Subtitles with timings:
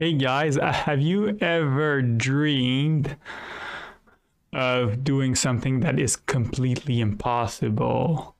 [0.00, 3.16] Hey guys, have you ever dreamed
[4.52, 8.34] of doing something that is completely impossible?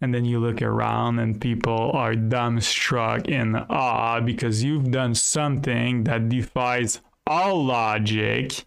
[0.00, 6.04] And then you look around and people are dumbstruck in awe because you've done something
[6.04, 8.64] that defies all logic,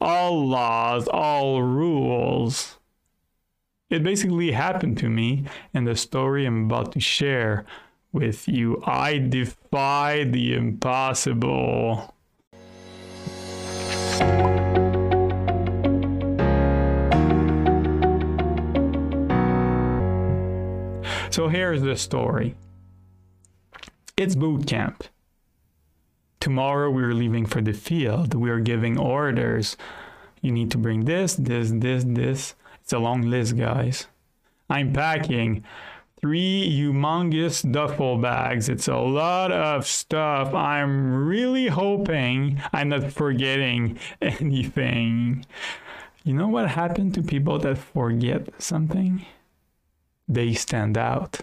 [0.00, 2.78] all laws, all rules.
[3.90, 7.66] It basically happened to me, and the story I'm about to share
[8.12, 8.82] with you.
[8.86, 12.14] I defy the impossible.
[21.30, 22.56] So here's the story.
[24.16, 25.04] It's boot camp.
[26.40, 28.34] Tomorrow we're leaving for the field.
[28.34, 29.76] We're giving orders.
[30.40, 32.54] You need to bring this, this, this, this.
[32.82, 34.06] It's a long list, guys.
[34.70, 35.64] I'm packing
[36.20, 38.68] three humongous duffel bags.
[38.68, 40.52] It's a lot of stuff.
[40.54, 45.44] I'm really hoping I'm not forgetting anything.
[46.24, 49.24] You know what happened to people that forget something?
[50.28, 51.40] They stand out.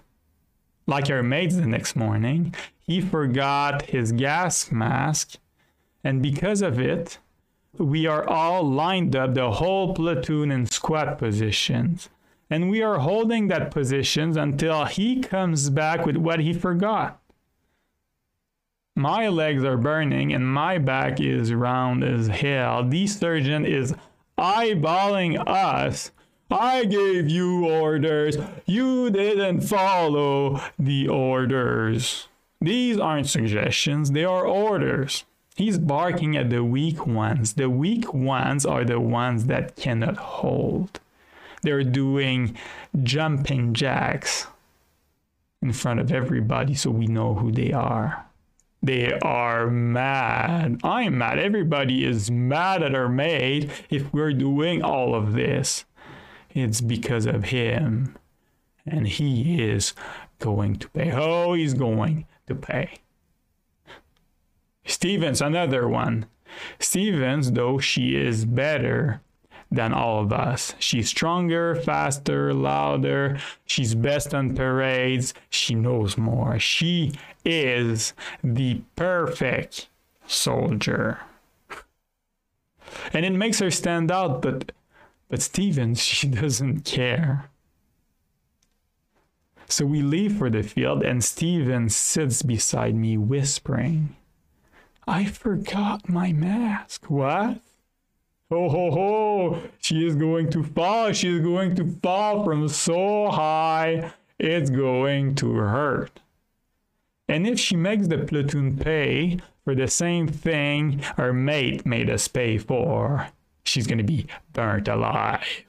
[0.87, 5.37] Like our mates the next morning, he forgot his gas mask,
[6.03, 7.17] and because of it,
[7.77, 12.09] we are all lined up, the whole platoon in squat positions
[12.49, 17.19] and we are holding that positions until he comes back with what he forgot.
[18.95, 22.87] My legs are burning and my back is round as hell.
[22.87, 23.93] The sergeant is
[24.37, 26.11] eyeballing us.
[26.49, 28.37] I gave you orders.
[28.65, 32.27] You didn't follow the orders.
[32.61, 35.25] These aren't suggestions, they are orders.
[35.55, 37.53] He's barking at the weak ones.
[37.53, 40.99] The weak ones are the ones that cannot hold
[41.65, 42.55] they're doing
[43.03, 44.47] jumping jacks
[45.61, 48.25] in front of everybody so we know who they are.
[48.83, 50.79] They are mad.
[50.83, 51.39] I'm mad.
[51.39, 55.85] Everybody is mad at our mate if we're doing all of this.
[56.51, 58.15] It's because of him.
[58.85, 59.93] And he is
[60.37, 61.11] going to pay.
[61.11, 62.99] Oh, he's going to pay.
[64.85, 66.27] Stevens, another one.
[66.77, 69.21] Stevens, though she is better,
[69.71, 70.75] than all of us.
[70.79, 73.39] She's stronger, faster, louder.
[73.65, 75.33] She's best on parades.
[75.49, 76.59] She knows more.
[76.59, 79.87] She is the perfect
[80.27, 81.19] soldier.
[83.13, 84.71] And it makes her stand out, but
[85.27, 87.49] but Stevens, she doesn't care.
[89.67, 94.15] So we leave for the field, and Stevens sits beside me, whispering,
[95.07, 97.09] I forgot my mask.
[97.09, 97.61] What?
[98.51, 99.61] Ho ho ho!
[99.79, 101.11] She is going to fall.
[101.13, 104.11] She is going to fall from so high.
[104.37, 106.19] It's going to hurt.
[107.27, 112.27] And if she makes the platoon pay for the same thing her mate made us
[112.27, 113.29] pay for,
[113.63, 115.63] she's going to be burnt alive.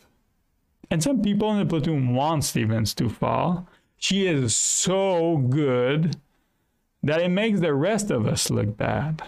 [0.91, 3.67] And some people in the platoon want Stevens to fall.
[3.97, 6.17] She is so good
[7.03, 9.23] that it makes the rest of us look bad.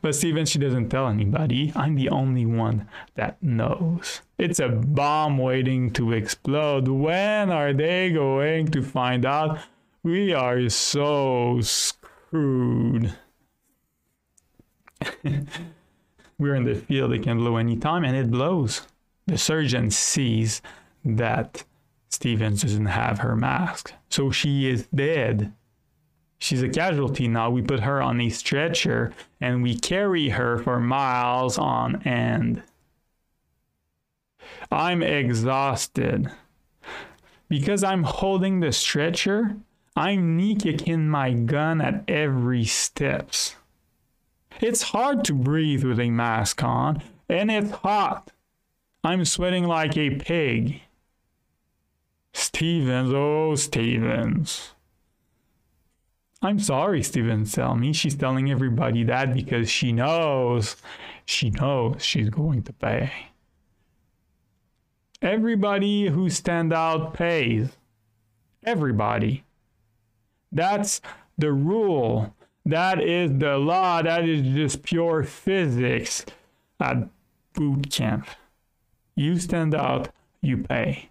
[0.00, 1.72] But Steven, she doesn't tell anybody.
[1.74, 4.22] I'm the only one that knows.
[4.38, 6.88] It's a bomb waiting to explode.
[6.88, 9.58] When are they going to find out?
[10.02, 13.14] We are so screwed.
[16.38, 18.86] We're in the field, it can blow anytime, and it blows.
[19.26, 20.60] The sergeant sees
[21.04, 21.64] that
[22.08, 25.52] Stevens doesn't have her mask, so she is dead.
[26.42, 27.50] She's a casualty now.
[27.50, 32.64] We put her on a stretcher and we carry her for miles on end.
[34.68, 36.32] I'm exhausted.
[37.48, 39.54] Because I'm holding the stretcher,
[39.94, 43.54] I'm knee kicking my gun at every steps.
[44.60, 48.32] It's hard to breathe with a mask on, and it's hot.
[49.04, 50.80] I'm sweating like a pig.
[52.32, 54.72] Stevens, oh Stevens.
[56.44, 57.92] I'm sorry, Steven tell me.
[57.92, 60.76] She's telling everybody that because she knows,
[61.24, 63.12] she knows she's going to pay.
[65.22, 67.68] Everybody who stand out pays.
[68.64, 69.44] Everybody.
[70.50, 71.00] That's
[71.38, 72.34] the rule.
[72.66, 74.02] That is the law.
[74.02, 76.26] That is just pure physics
[76.80, 77.08] at
[77.54, 78.26] boot camp.
[79.14, 80.08] You stand out,
[80.40, 81.08] you pay.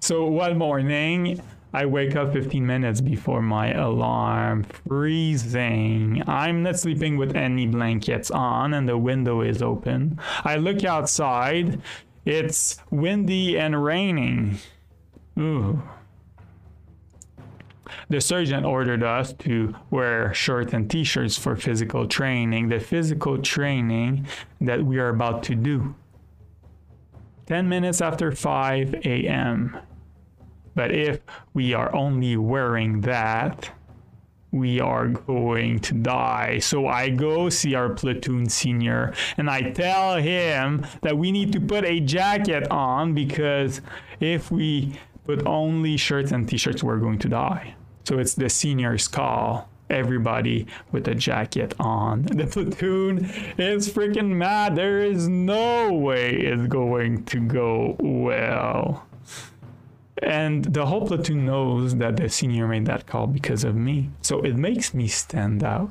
[0.00, 1.40] So one morning,
[1.72, 6.22] I wake up 15 minutes before my alarm, freezing.
[6.26, 10.18] I'm not sleeping with any blankets on, and the window is open.
[10.44, 11.80] I look outside.
[12.24, 14.58] It's windy and raining.
[15.38, 15.82] Ooh.
[18.08, 23.38] The sergeant ordered us to wear shorts and t shirts for physical training, the physical
[23.38, 24.26] training
[24.60, 25.94] that we are about to do.
[27.46, 29.76] 10 minutes after 5 a.m.
[30.76, 31.20] But if
[31.54, 33.70] we are only wearing that,
[34.52, 36.58] we are going to die.
[36.58, 41.60] So I go see our platoon senior and I tell him that we need to
[41.60, 43.80] put a jacket on because
[44.20, 47.74] if we put only shirts and t shirts, we're going to die.
[48.04, 49.68] So it's the senior's call.
[49.88, 52.22] Everybody with a jacket on.
[52.22, 54.74] The platoon is freaking mad.
[54.74, 59.06] There is no way it's going to go well.
[60.22, 64.10] And the whole platoon knows that the senior made that call because of me.
[64.22, 65.90] So it makes me stand out.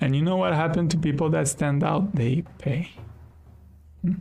[0.00, 2.14] And you know what happened to people that stand out?
[2.14, 2.92] They pay.
[4.02, 4.14] Hmm?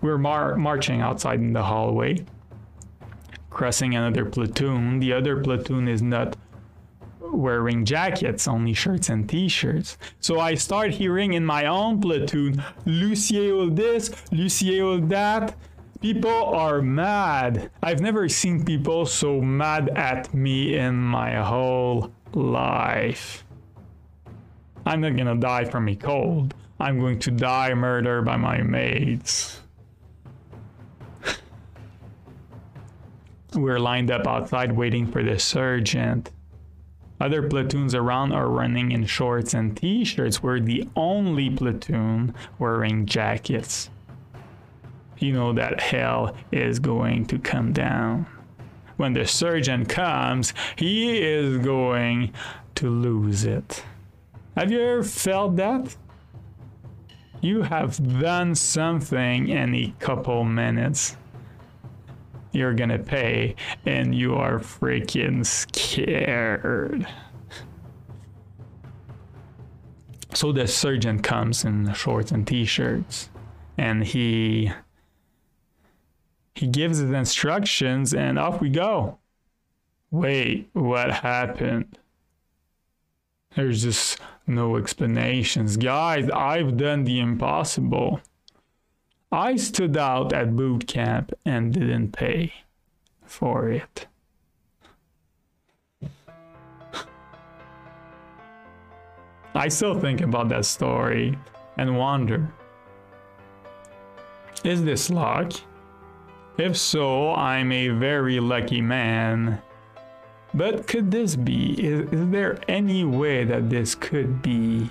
[0.00, 2.24] We're mar- marching outside in the hallway,
[3.50, 5.00] crossing another platoon.
[5.00, 6.36] The other platoon is not
[7.20, 9.98] wearing jackets, only shirts and t-shirts.
[10.20, 15.56] So I start hearing in my own platoon, Lucier this, Lucier that.
[16.04, 17.70] People are mad.
[17.82, 23.42] I've never seen people so mad at me in my whole life.
[24.84, 26.52] I'm not gonna die from a cold.
[26.78, 29.62] I'm going to die murdered by my mates.
[33.54, 36.32] We're lined up outside waiting for the sergeant.
[37.18, 40.42] Other platoons around are running in shorts and t shirts.
[40.42, 43.88] We're the only platoon wearing jackets
[45.18, 48.26] you know that hell is going to come down.
[48.96, 52.32] When the sergeant comes, he is going
[52.76, 53.84] to lose it.
[54.56, 55.96] Have you ever felt that?
[57.40, 61.16] You have done something in a couple minutes.
[62.52, 67.06] You're gonna pay, and you are freaking scared.
[70.34, 73.28] So the sergeant comes in shorts and t shirts,
[73.76, 74.72] and he
[76.54, 79.18] he gives his instructions and off we go.
[80.10, 81.98] Wait, what happened?
[83.56, 85.76] There's just no explanations.
[85.76, 88.20] Guys, I've done the impossible.
[89.32, 92.52] I stood out at boot camp and didn't pay
[93.24, 94.06] for it.
[99.56, 101.38] I still think about that story
[101.76, 102.52] and wonder
[104.64, 105.52] is this luck?
[106.56, 109.60] If so, I'm a very lucky man.
[110.54, 111.74] But could this be?
[111.84, 114.88] Is, is there any way that this could be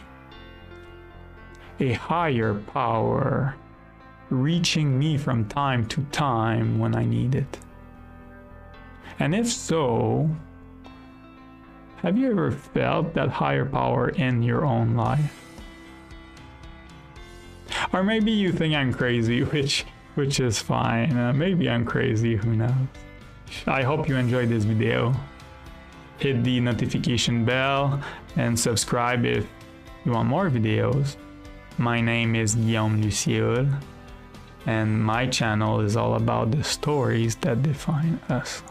[1.79, 3.55] a higher power
[4.29, 7.59] reaching me from time to time when I need it?
[9.19, 10.29] And if so,
[11.97, 15.39] have you ever felt that higher power in your own life?
[17.93, 21.17] Or maybe you think I'm crazy, which which is fine.
[21.17, 22.87] Uh, maybe I'm crazy, who knows.
[23.67, 25.13] I hope you enjoyed this video.
[26.17, 28.01] Hit the notification bell
[28.35, 29.45] and subscribe if
[30.05, 31.15] you want more videos.
[31.77, 33.67] My name is Guillaume Lucier
[34.65, 38.63] and my channel is all about the stories that define us.